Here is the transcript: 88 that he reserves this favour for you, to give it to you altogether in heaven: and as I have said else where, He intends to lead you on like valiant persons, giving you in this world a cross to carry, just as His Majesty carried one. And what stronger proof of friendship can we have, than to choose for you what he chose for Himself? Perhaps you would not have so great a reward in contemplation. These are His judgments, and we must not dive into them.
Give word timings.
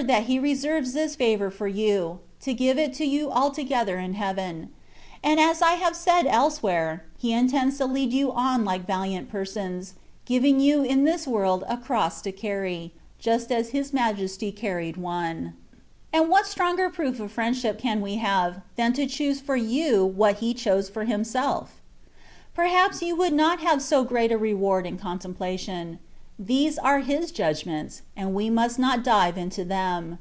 88 0.00 0.06
that 0.06 0.26
he 0.28 0.38
reserves 0.38 0.94
this 0.94 1.14
favour 1.14 1.50
for 1.50 1.68
you, 1.68 2.20
to 2.40 2.54
give 2.54 2.78
it 2.78 2.94
to 2.94 3.04
you 3.04 3.30
altogether 3.30 3.98
in 3.98 4.14
heaven: 4.14 4.70
and 5.22 5.38
as 5.38 5.60
I 5.60 5.72
have 5.72 5.94
said 5.94 6.24
else 6.26 6.62
where, 6.62 7.04
He 7.18 7.34
intends 7.34 7.76
to 7.76 7.84
lead 7.84 8.10
you 8.10 8.32
on 8.32 8.64
like 8.64 8.86
valiant 8.86 9.28
persons, 9.28 9.92
giving 10.24 10.58
you 10.58 10.82
in 10.82 11.04
this 11.04 11.26
world 11.26 11.64
a 11.68 11.76
cross 11.76 12.22
to 12.22 12.32
carry, 12.32 12.94
just 13.18 13.52
as 13.52 13.72
His 13.72 13.92
Majesty 13.92 14.50
carried 14.50 14.96
one. 14.96 15.52
And 16.14 16.30
what 16.30 16.46
stronger 16.46 16.88
proof 16.88 17.20
of 17.20 17.30
friendship 17.30 17.78
can 17.78 18.00
we 18.00 18.14
have, 18.14 18.62
than 18.76 18.94
to 18.94 19.04
choose 19.04 19.42
for 19.42 19.56
you 19.56 20.06
what 20.06 20.36
he 20.38 20.54
chose 20.54 20.88
for 20.88 21.04
Himself? 21.04 21.74
Perhaps 22.54 23.02
you 23.02 23.14
would 23.16 23.34
not 23.34 23.60
have 23.60 23.82
so 23.82 24.02
great 24.04 24.32
a 24.32 24.38
reward 24.38 24.86
in 24.86 24.96
contemplation. 24.96 25.98
These 26.42 26.78
are 26.78 27.00
His 27.00 27.32
judgments, 27.32 28.00
and 28.16 28.32
we 28.32 28.48
must 28.48 28.78
not 28.78 29.04
dive 29.04 29.36
into 29.36 29.62
them. 29.62 30.18